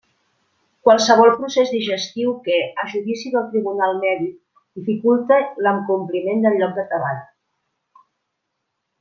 [0.87, 4.41] Qualsevol procés digestiu que, a judici del Tribunal Mèdic,
[4.81, 7.23] dificulte l'acompliment del lloc de treball.